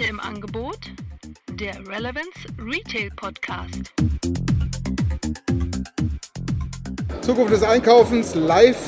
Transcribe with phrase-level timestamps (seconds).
[0.00, 0.78] Heute im Angebot
[1.52, 3.92] der Relevance Retail Podcast.
[7.20, 8.78] Zukunft des Einkaufens live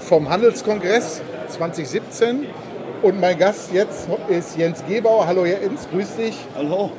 [0.00, 2.46] vom Handelskongress 2017.
[3.02, 5.28] Und mein Gast jetzt ist Jens Gebauer.
[5.28, 6.34] Hallo Jens, grüß dich.
[6.56, 6.90] Hallo.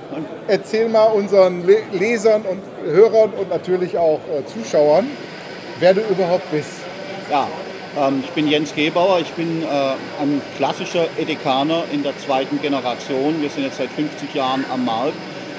[0.47, 5.07] Erzähl mal unseren Lesern und Hörern und natürlich auch äh, Zuschauern,
[5.79, 6.71] wer du überhaupt bist.
[7.29, 7.49] Ja,
[8.23, 13.41] ich bin Jens Gebauer, ich bin äh, ein klassischer Edekaner in der zweiten Generation.
[13.41, 15.15] Wir sind jetzt seit 50 Jahren am Markt.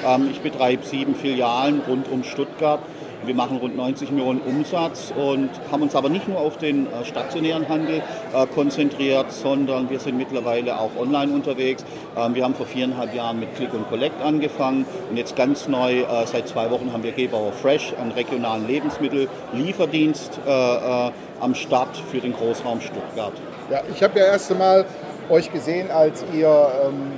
[0.07, 2.79] Ähm, ich betreibe sieben Filialen rund um Stuttgart.
[3.25, 7.05] Wir machen rund 90 Millionen Umsatz und haben uns aber nicht nur auf den äh,
[7.05, 8.01] stationären Handel
[8.33, 11.83] äh, konzentriert, sondern wir sind mittlerweile auch online unterwegs.
[12.17, 16.01] Ähm, wir haben vor viereinhalb Jahren mit Click und Collect angefangen und jetzt ganz neu,
[16.01, 22.33] äh, seit zwei Wochen haben wir Gebauer Fresh, einen regionalen Lebensmittellieferdienst am Start für den
[22.33, 23.33] Großraum Stuttgart.
[23.69, 24.85] Ja, ich habe ja erst einmal
[25.29, 27.11] euch gesehen, als ihr ähm,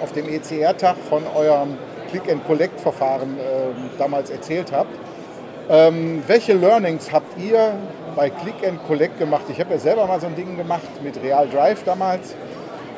[0.00, 1.76] auf dem ECR-Tag von eurem
[2.10, 4.94] Click-and-Collect-Verfahren ähm, damals erzählt habt.
[5.68, 7.72] Ähm, welche Learnings habt ihr
[8.16, 9.44] bei Click and Collect gemacht?
[9.48, 12.34] Ich habe ja selber mal so ein Ding gemacht mit Real Drive damals.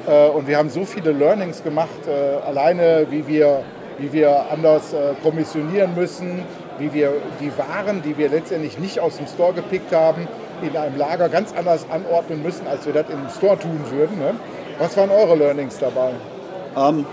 [0.07, 3.63] Äh, und wir haben so viele Learnings gemacht, äh, alleine wie wir,
[3.99, 6.43] wie wir anders äh, kommissionieren müssen,
[6.79, 10.27] wie wir die Waren, die wir letztendlich nicht aus dem Store gepickt haben,
[10.63, 14.19] in einem Lager ganz anders anordnen müssen, als wir das im Store tun würden.
[14.19, 14.35] Ne?
[14.79, 16.13] Was waren eure Learnings dabei?
[16.77, 17.07] Ähm,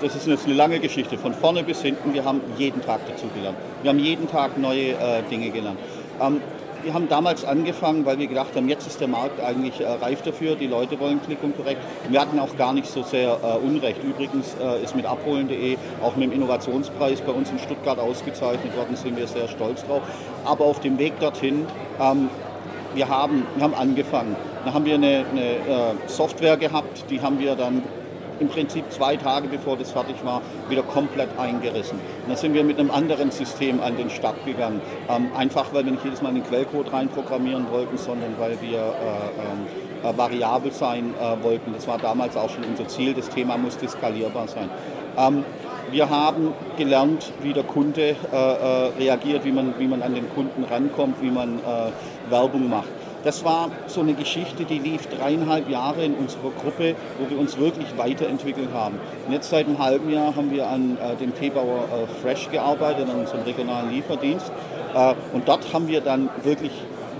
[0.00, 2.14] das ist jetzt eine lange Geschichte, von vorne bis hinten.
[2.14, 3.58] Wir haben jeden Tag dazu gelernt.
[3.82, 5.78] Wir haben jeden Tag neue äh, Dinge gelernt.
[6.20, 6.40] Ähm,
[6.84, 10.22] wir haben damals angefangen, weil wir gedacht haben, jetzt ist der Markt eigentlich äh, reif
[10.22, 11.80] dafür, die Leute wollen Klick und korrekt.
[12.08, 14.02] Wir hatten auch gar nicht so sehr äh, Unrecht.
[14.02, 18.94] Übrigens äh, ist mit abholen.de auch mit dem Innovationspreis bei uns in Stuttgart ausgezeichnet worden,
[18.94, 20.02] sind wir sehr stolz drauf.
[20.44, 21.66] Aber auf dem Weg dorthin
[22.00, 22.30] ähm,
[22.94, 24.36] wir haben, wir haben angefangen.
[24.64, 27.82] Dann haben wir eine, eine äh, Software gehabt, die haben wir dann
[28.40, 31.98] im Prinzip zwei Tage bevor das fertig war, wieder komplett eingerissen.
[31.98, 34.80] Und dann sind wir mit einem anderen System an den Start gegangen.
[35.08, 40.08] Ähm, einfach, weil wir nicht jedes Mal den Quellcode reinprogrammieren wollten, sondern weil wir äh,
[40.08, 41.72] äh, variabel sein äh, wollten.
[41.72, 43.14] Das war damals auch schon unser Ziel.
[43.14, 44.68] Das Thema musste skalierbar sein.
[45.16, 45.44] Ähm,
[45.90, 50.28] wir haben gelernt, wie der Kunde äh, äh, reagiert, wie man, wie man an den
[50.28, 52.88] Kunden rankommt, wie man äh, Werbung macht.
[53.24, 57.58] Das war so eine Geschichte, die lief dreieinhalb Jahre in unserer Gruppe, wo wir uns
[57.58, 59.00] wirklich weiterentwickelt haben.
[59.26, 63.08] Und jetzt seit einem halben Jahr haben wir an äh, dem Teebauer äh, Fresh gearbeitet,
[63.08, 64.52] an unserem regionalen Lieferdienst.
[64.94, 66.72] Äh, und dort haben wir dann wirklich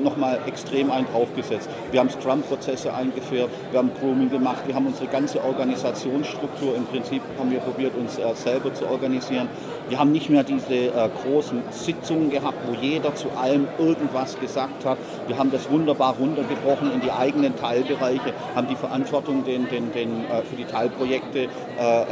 [0.02, 1.68] nochmal extrem einen draufgesetzt.
[1.90, 7.22] Wir haben Scrum-Prozesse eingeführt, wir haben Grooming gemacht, wir haben unsere ganze Organisationsstruktur im Prinzip
[7.38, 9.48] haben wir probiert, uns äh, selber zu organisieren.
[9.88, 14.84] Wir haben nicht mehr diese äh, großen Sitzungen gehabt, wo jeder zu allem irgendwas gesagt
[14.84, 14.98] hat.
[15.26, 20.24] Wir haben das wunderbar runtergebrochen in die eigenen Teilbereiche, haben die Verantwortung den, den, den,
[20.24, 21.48] äh, für die Teilprojekte
[21.78, 22.02] äh,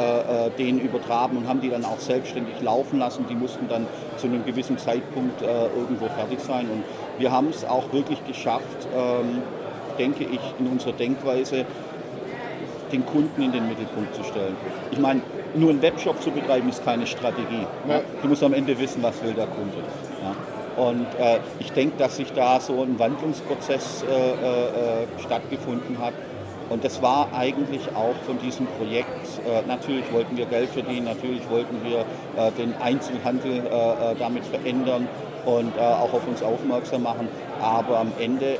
[0.46, 3.26] äh, denen übertragen und haben die dann auch selbstständig laufen lassen.
[3.28, 3.86] Die mussten dann
[4.16, 6.68] zu einem gewissen Zeitpunkt äh, irgendwo fertig sein.
[6.70, 6.84] Und
[7.18, 9.42] wir haben es auch wirklich geschafft, ähm,
[9.98, 11.64] denke ich, in unserer Denkweise
[12.92, 14.56] den Kunden in den Mittelpunkt zu stellen.
[14.90, 15.20] Ich meine,
[15.54, 17.66] nur einen Webshop zu betreiben ist keine Strategie.
[17.88, 18.00] Ja.
[18.22, 19.78] Du musst am Ende wissen, was will der Kunde.
[20.22, 20.82] Ja.
[20.82, 26.12] Und äh, ich denke, dass sich da so ein Wandlungsprozess äh, äh, stattgefunden hat.
[26.68, 31.48] Und das war eigentlich auch von diesem Projekt, äh, natürlich wollten wir Geld verdienen, natürlich
[31.48, 35.08] wollten wir äh, den Einzelhandel äh, damit verändern
[35.46, 37.28] und auch auf uns aufmerksam machen.
[37.62, 38.58] Aber am Ende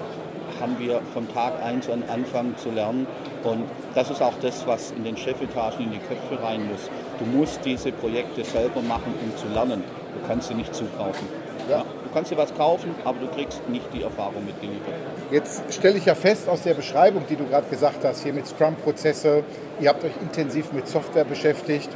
[0.61, 3.07] haben wir von Tag 1 an anfangen zu lernen.
[3.45, 3.65] Und
[3.95, 6.89] das ist auch das, was in den Chefetagen in die Köpfe rein muss.
[7.19, 9.85] Du musst diese Projekte selber machen, um zu lernen.
[10.15, 11.29] Du kannst sie nicht zukaufen.
[11.69, 11.81] Ja.
[11.81, 14.95] Du kannst dir was kaufen, aber du kriegst nicht die Erfahrung mitgeliefert.
[15.31, 18.47] Jetzt stelle ich ja fest aus der Beschreibung, die du gerade gesagt hast, hier mit
[18.47, 19.45] Scrum-Prozesse,
[19.81, 21.91] ihr habt euch intensiv mit Software beschäftigt,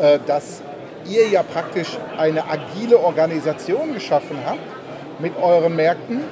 [0.00, 0.60] äh, dass
[1.08, 4.60] ihr ja praktisch eine agile Organisation geschaffen habt
[5.20, 6.22] mit euren Märkten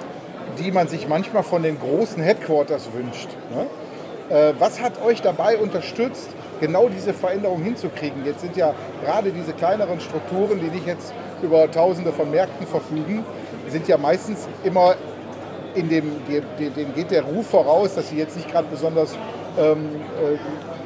[0.59, 3.29] die man sich manchmal von den großen Headquarters wünscht.
[3.51, 3.67] Ne?
[4.37, 6.29] Äh, was hat euch dabei unterstützt,
[6.61, 8.25] genau diese Veränderung hinzukriegen?
[8.25, 8.75] Jetzt sind ja
[9.05, 13.25] gerade diese kleineren Strukturen, die nicht jetzt über Tausende von Märkten verfügen,
[13.69, 14.95] sind ja meistens immer
[15.75, 19.17] in dem, dem geht der Ruf voraus, dass sie jetzt nicht gerade besonders
[19.59, 19.89] ähm,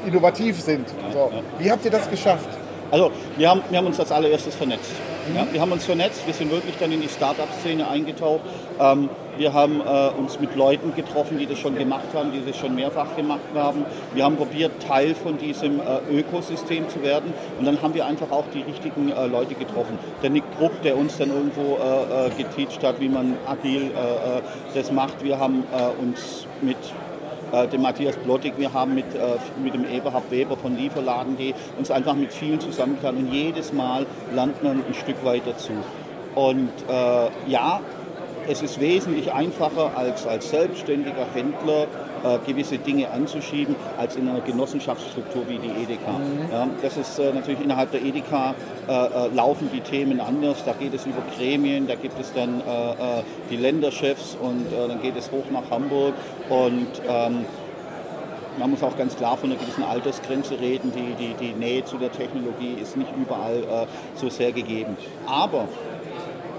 [0.04, 0.88] äh, innovativ sind.
[1.12, 1.32] So.
[1.58, 2.48] Wie habt ihr das geschafft?
[2.90, 4.92] Also wir haben, wir haben uns als allererstes vernetzt.
[5.34, 8.42] Ja, wir haben uns vernetzt, wir sind wirklich dann in die Start-up-Szene eingetaucht.
[8.78, 12.56] Ähm, wir haben äh, uns mit Leuten getroffen, die das schon gemacht haben, die das
[12.56, 13.84] schon mehrfach gemacht haben.
[14.14, 17.34] Wir haben probiert, Teil von diesem äh, Ökosystem zu werden.
[17.58, 19.98] Und dann haben wir einfach auch die richtigen äh, Leute getroffen.
[20.22, 24.40] Der Nick Druck, der uns dann irgendwo äh, äh, geteacht hat, wie man agil äh,
[24.74, 25.22] das macht.
[25.22, 25.64] Wir haben
[26.00, 26.76] uns mit
[27.56, 31.90] äh, dem Matthias Blottig, wir haben mit, äh, mit dem Eberhard Weber von Lieferladen.de uns
[31.90, 35.72] einfach mit vielen zusammengetan und jedes Mal lernt man ein Stück weiter zu.
[36.34, 37.80] Und äh, ja,
[38.48, 41.86] es ist wesentlich einfacher als als selbstständiger Händler
[42.46, 46.12] gewisse Dinge anzuschieben, als in einer Genossenschaftsstruktur wie die Edeka.
[46.12, 46.52] Mhm.
[46.52, 48.54] Ja, das ist äh, natürlich innerhalb der Edeka
[48.88, 50.64] äh, äh, laufen die Themen anders.
[50.64, 55.00] Da geht es über Gremien, da gibt es dann äh, äh, die Länderchefs und dann
[55.02, 56.14] geht es hoch nach Hamburg
[56.48, 57.44] und ähm,
[58.58, 60.92] man muss auch ganz klar von einer gewissen Altersgrenze reden.
[60.92, 63.86] Die, die, die Nähe zu der Technologie ist nicht überall äh,
[64.18, 64.96] so sehr gegeben.
[65.26, 65.68] Aber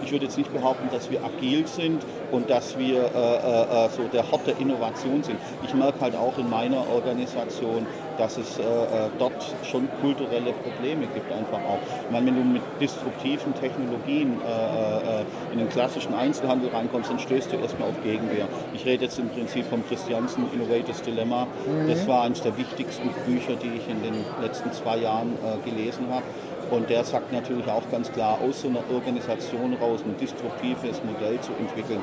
[0.03, 3.89] ich würde jetzt nicht behaupten, dass wir agil sind und dass wir äh, äh, äh,
[3.89, 5.37] so der Hort der Innovation sind.
[5.63, 7.85] Ich merke halt auch in meiner Organisation,
[8.17, 11.79] dass es äh, äh, dort schon kulturelle Probleme gibt einfach auch.
[12.05, 17.53] Ich meine, wenn du mit disruptiven Technologien äh, in den klassischen Einzelhandel reinkommst, dann stößt
[17.53, 18.47] du erstmal auf Gegenwehr.
[18.73, 21.45] Ich rede jetzt im Prinzip vom Christiansen Innovators Dilemma.
[21.45, 21.89] Mhm.
[21.89, 26.23] Das war eines der wichtigsten Bücher, die ich in den letzten zwei Jahren gelesen habe.
[26.69, 31.39] Und der sagt natürlich auch ganz klar, aus so einer Organisation raus ein disruptives Modell
[31.39, 32.01] zu entwickeln,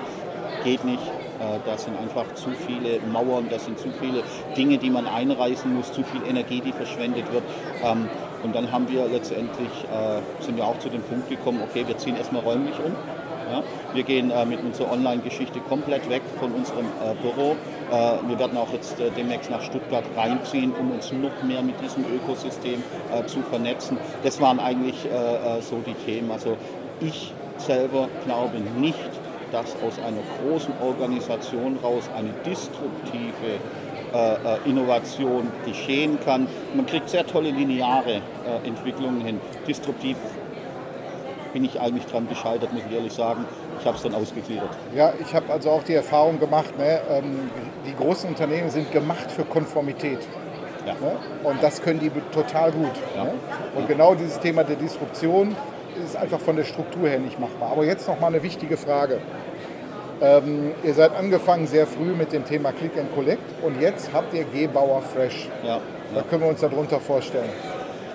[0.62, 1.02] geht nicht.
[1.02, 4.22] Äh, da sind einfach zu viele Mauern, da sind zu viele
[4.56, 7.42] Dinge, die man einreißen muss, zu viel Energie, die verschwendet wird.
[7.82, 8.08] Ähm,
[8.42, 11.96] und dann haben wir letztendlich, äh, sind wir auch zu dem Punkt gekommen, okay, wir
[11.98, 12.94] ziehen erstmal räumlich um.
[13.54, 13.62] Ja?
[13.92, 17.52] Wir gehen äh, mit unserer Online-Geschichte komplett weg von unserem äh, Büro.
[17.90, 21.80] Äh, wir werden auch jetzt äh, demnächst nach Stuttgart reinziehen, um uns noch mehr mit
[21.80, 23.98] diesem Ökosystem äh, zu vernetzen.
[24.22, 24.94] Das waren eigentlich
[25.60, 26.30] so die Themen.
[26.30, 26.56] Also
[27.00, 28.98] ich selber glaube nicht,
[29.52, 33.58] dass aus einer großen Organisation raus eine disruptive
[34.64, 36.46] Innovation geschehen kann.
[36.74, 38.20] Man kriegt sehr tolle lineare
[38.64, 39.40] Entwicklungen hin.
[39.66, 40.16] Disruptiv
[41.54, 43.46] bin ich eigentlich dran gescheitert, muss ich ehrlich sagen.
[43.80, 44.68] Ich habe es dann ausgegliedert.
[44.94, 47.48] Ja, ich habe also auch die Erfahrung gemacht, ne, ähm,
[47.86, 50.18] die großen Unternehmen sind gemacht für Konformität.
[50.84, 50.94] Ja.
[50.94, 51.16] Ne?
[51.44, 52.90] Und das können die total gut.
[53.16, 53.24] Ja.
[53.24, 53.30] Ne?
[53.76, 53.86] Und ja.
[53.86, 55.56] genau dieses Thema der Disruption
[56.04, 57.70] ist einfach von der Struktur her nicht machbar.
[57.70, 59.20] Aber jetzt noch mal eine wichtige Frage.
[60.20, 64.34] Ähm, ihr seid angefangen sehr früh mit dem Thema Click and Collect und jetzt habt
[64.34, 65.48] ihr Gebauer Fresh.
[65.64, 65.80] Ja.
[66.14, 67.48] Da können wir uns darunter vorstellen.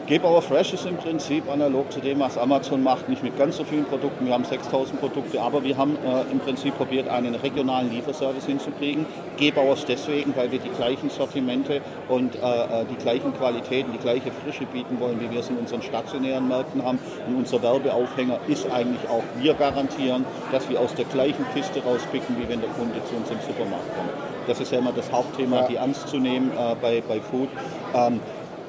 [0.09, 3.63] Gebauer Fresh ist im Prinzip analog zu dem, was Amazon macht, nicht mit ganz so
[3.63, 4.25] vielen Produkten.
[4.25, 9.05] Wir haben 6000 Produkte, aber wir haben äh, im Prinzip probiert, einen regionalen Lieferservice hinzukriegen.
[9.37, 14.31] Gebauers deswegen, weil wir die gleichen Sortimente und äh, äh, die gleichen Qualitäten, die gleiche
[14.31, 16.97] Frische bieten wollen, wie wir es in unseren stationären Märkten haben.
[17.27, 22.35] Und unser Werbeaufhänger ist eigentlich auch, wir garantieren, dass wir aus der gleichen Kiste rauspicken,
[22.39, 24.09] wie wenn der Kunde zu uns im Supermarkt kommt.
[24.47, 25.67] Das ist ja immer das Hauptthema, ja.
[25.67, 27.49] die ernst zu nehmen äh, bei, bei Food.
[27.93, 28.19] Ähm,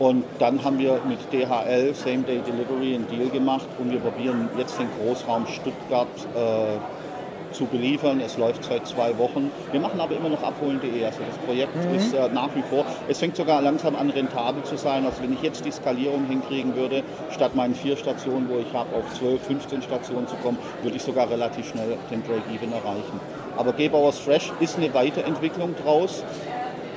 [0.01, 4.49] und dann haben wir mit DHL Same Day Delivery einen Deal gemacht und wir probieren
[4.57, 8.19] jetzt den Großraum Stuttgart äh, zu beliefern.
[8.25, 9.51] Es läuft seit zwei Wochen.
[9.73, 11.05] Wir machen aber immer noch abholen.de.
[11.05, 11.95] Also das Projekt mhm.
[11.97, 15.05] ist äh, nach wie vor, es fängt sogar langsam an rentabel zu sein.
[15.05, 18.97] Also wenn ich jetzt die Skalierung hinkriegen würde, statt meinen vier Stationen, wo ich habe,
[18.97, 23.21] auf 12, 15 Stationen zu kommen, würde ich sogar relativ schnell den Break-Even erreichen.
[23.55, 26.25] Aber Gebauers Fresh ist eine Weiterentwicklung draus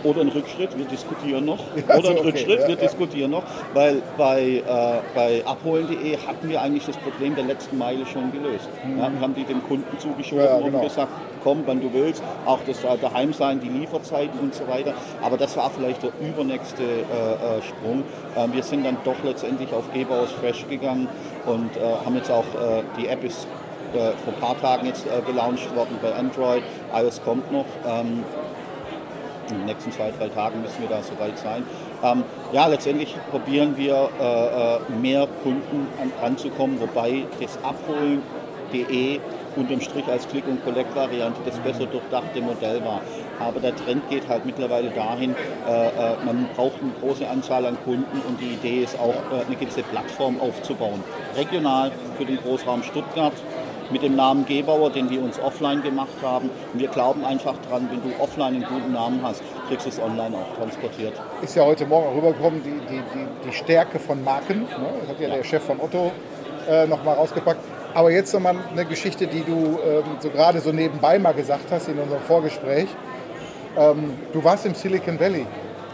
[0.03, 1.59] oder ein Rückschritt, wir diskutieren noch.
[1.87, 2.27] Ja, oder ein okay.
[2.27, 2.81] Rückschritt, ja, wir ja.
[2.81, 8.05] diskutieren noch, weil bei, äh, bei abholen.de hatten wir eigentlich das Problem der letzten Meile
[8.05, 8.69] schon gelöst.
[8.85, 8.97] Mhm.
[8.97, 10.77] wir haben die dem Kunden zugeschoben genau.
[10.77, 11.11] und gesagt,
[11.43, 14.93] komm, wann du willst, auch das Daheimsein, die Lieferzeiten und so weiter.
[15.21, 18.03] Aber das war vielleicht der übernächste äh, äh Sprung.
[18.35, 21.07] Ähm, wir sind dann doch letztendlich auf Gebauers Fresh gegangen
[21.45, 23.47] und äh, haben jetzt auch, äh, die App ist
[23.93, 26.63] äh, vor ein paar Tagen jetzt gelauncht worden bei Android,
[26.95, 27.65] iOS kommt noch.
[27.85, 28.23] Ähm,
[29.49, 31.63] in den nächsten zwei, drei Tagen müssen wir da soweit sein.
[32.03, 39.19] Ähm, ja, letztendlich probieren wir äh, äh mehr Kunden an, anzukommen, wobei das Abholen.de
[39.55, 43.01] unterm Strich als Click- und Collect-Variante das besser durchdachte Modell war.
[43.39, 45.35] Aber der Trend geht halt mittlerweile dahin,
[45.67, 45.91] äh, äh,
[46.25, 49.83] man braucht eine große Anzahl an Kunden und die Idee ist auch, äh, eine gewisse
[49.83, 51.03] Plattform aufzubauen.
[51.35, 53.33] Regional für den Großraum Stuttgart,
[53.93, 56.49] mit dem Namen Gebauer, den wir uns offline gemacht haben.
[56.73, 59.99] Und wir glauben einfach dran, wenn du offline einen guten Namen hast, kriegst du es
[60.01, 61.13] online auch transportiert.
[61.41, 64.61] Ist ja heute Morgen rübergekommen, die, die, die, die Stärke von Marken.
[64.61, 64.67] Ne?
[65.01, 66.11] Das hat ja, ja, der Chef von Otto
[66.67, 67.59] äh, nochmal rausgepackt.
[67.93, 71.87] Aber jetzt nochmal eine Geschichte, die du ähm, so gerade so nebenbei mal gesagt hast
[71.87, 72.87] in unserem Vorgespräch.
[73.77, 75.45] Ähm, du warst im Silicon Valley.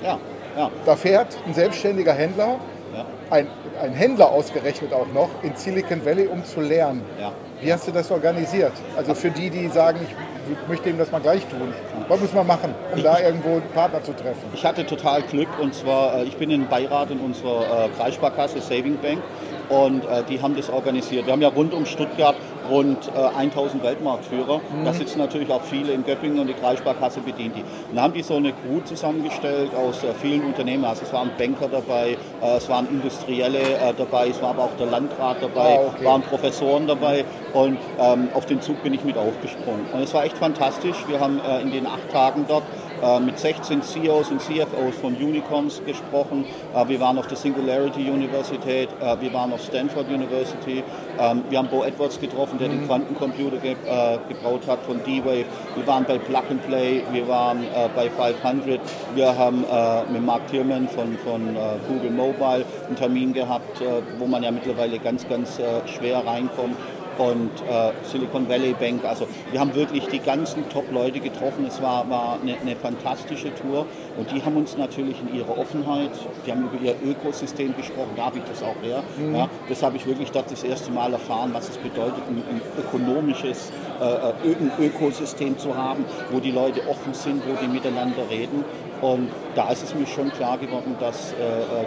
[0.02, 0.18] Ja,
[0.58, 0.72] ja.
[0.86, 2.60] Da fährt ein selbstständiger Händler,
[2.94, 3.06] ja.
[3.30, 3.48] ein,
[3.82, 7.04] ein Händler ausgerechnet auch noch, in Silicon Valley, um zu lernen.
[7.20, 7.32] Ja.
[7.62, 8.72] Wie hast du das organisiert?
[8.96, 11.74] Also für die, die sagen, ich möchte ihm das mal gleich tun.
[12.08, 14.46] Was muss man machen, um da irgendwo einen Partner zu treffen?
[14.54, 18.62] Ich hatte total Glück und zwar, äh, ich bin in Beirat in unserer äh, Kreissparkasse
[18.62, 19.22] Saving Bank
[19.70, 21.26] und äh, die haben das organisiert.
[21.26, 22.36] Wir haben ja rund um Stuttgart
[22.70, 24.62] rund äh, 1000 Weltmarktführer.
[24.86, 27.64] Da sitzen natürlich auch viele in Göppingen und die Kreissparkasse bedient die.
[27.94, 30.86] Dann haben die so eine Crew zusammengestellt aus äh, vielen Unternehmen.
[30.86, 34.76] Also es waren Banker dabei, äh, es waren Industrielle äh, dabei, es war aber auch
[34.78, 36.06] der Landrat dabei, Ah, okay.
[36.06, 39.86] waren Professoren dabei und ähm, auf den Zug bin ich mit aufgesprungen.
[39.94, 40.98] Und es war echt fantastisch.
[41.08, 42.64] Wir haben äh, in den acht Tagen dort
[43.02, 46.46] äh, mit 16 CEOs und CFOs von Unicorns gesprochen.
[46.88, 50.84] Wir waren auf der Singularity Universität, wir waren auf Stanford University.
[51.20, 55.46] Ähm, wir haben Bo Edwards getroffen, der den Quantencomputer ge äh, gebaut hat von D-Wave.
[55.76, 58.80] Wir waren bei Plug and Play, wir waren äh, bei 500.
[59.16, 64.02] Wir haben äh, mit Mark Tierman von, von äh, Google Mobile einen Termin gehabt, äh,
[64.18, 66.76] wo man ja mittlerweile ganz, ganz äh, schwer reinkommt
[67.20, 69.04] und äh, Silicon Valley Bank.
[69.06, 71.66] Also wir haben wirklich die ganzen Top-Leute getroffen.
[71.68, 73.86] Es war, war eine, eine fantastische Tour
[74.18, 76.12] und die haben uns natürlich in ihrer Offenheit,
[76.46, 79.04] die haben über ihr Ökosystem gesprochen, da habe ich das auch her.
[79.34, 82.62] Ja, das habe ich wirklich dort das erste Mal erfahren, was es bedeutet, ein, ein
[82.80, 88.30] ökonomisches äh, Ö ein Ökosystem zu haben, wo die Leute offen sind, wo die miteinander
[88.30, 88.64] reden.
[89.02, 91.36] Und da ist es mir schon klar geworden, dass äh,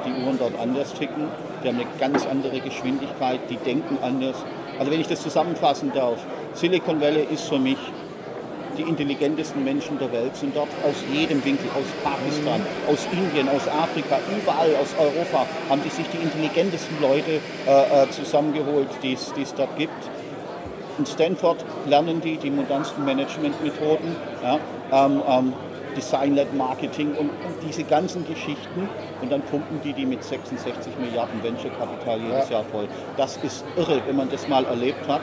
[0.07, 1.29] die Uhren dort anders ticken.
[1.63, 4.37] Die haben eine ganz andere Geschwindigkeit, die denken anders.
[4.79, 6.19] Also wenn ich das zusammenfassen darf,
[6.55, 7.79] Silicon Valley ist für mich,
[8.79, 13.69] die intelligentesten Menschen der Welt sind dort aus jedem Winkel, aus Pakistan, aus Indien, aus
[13.69, 19.33] Afrika, überall aus Europa haben die sich die intelligentesten Leute äh, äh, zusammengeholt, die es
[19.35, 19.93] die es dort gibt.
[20.99, 24.59] In Stanford lernen die die modernsten Managementmethoden, ja,
[24.93, 25.53] ähm, ähm,
[25.97, 28.89] Design-led Marketing und, und diese ganzen Geschichten.
[29.21, 32.89] Und dann pumpen die die mit 66 Milliarden Venture-Kapital jedes Jahr voll.
[33.17, 35.23] Das ist irre, wenn man das mal erlebt hat.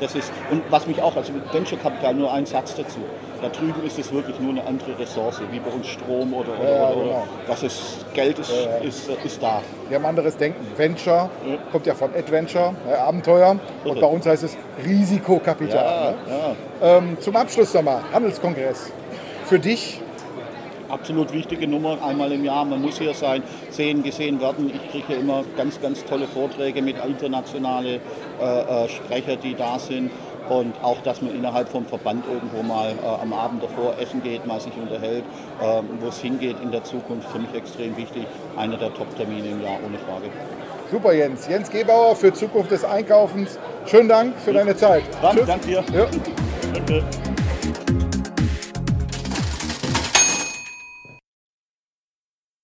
[0.00, 2.98] Das ist, und was mich auch, also mit Venture-Kapital nur ein Satz dazu.
[3.40, 6.76] Da drüben ist es wirklich nur eine andere Ressource, wie bei uns Strom oder, oder,
[6.76, 7.24] Ja, oder, genau.
[7.48, 8.52] das ist, Geld ist,
[8.84, 9.62] ist, ist da.
[9.88, 10.64] Wir haben anderes Denken.
[10.76, 11.28] Venture
[11.72, 13.56] kommt ja von Adventure, äh, Abenteuer.
[13.84, 16.14] Und bei uns heißt es Risikokapital.
[16.28, 16.56] ne?
[16.82, 18.92] Ähm, zum Abschluss nochmal, Handelskongress.
[19.46, 20.00] Für dich,
[20.92, 22.64] absolut wichtige Nummer, einmal im Jahr.
[22.64, 24.70] Man muss hier sein, sehen, gesehen werden.
[24.72, 28.00] Ich kriege immer ganz, ganz tolle Vorträge mit internationalen
[28.40, 30.10] äh, äh, Sprecher, die da sind.
[30.48, 34.44] Und auch, dass man innerhalb vom Verband irgendwo mal äh, am Abend davor essen geht,
[34.46, 35.24] mal sich unterhält,
[35.60, 38.24] äh, wo es hingeht in der Zukunft, für mich extrem wichtig.
[38.56, 40.30] Einer der Top-Termine im Jahr, ohne Frage.
[40.90, 41.48] super Jens.
[41.48, 43.58] Jens Gebauer für Zukunft des Einkaufens.
[43.86, 45.04] Schönen Dank für deine Zeit.
[45.22, 45.46] Dann, Tschüss.
[45.46, 45.84] danke dir.
[45.94, 46.06] Ja.
[46.74, 47.04] Danke.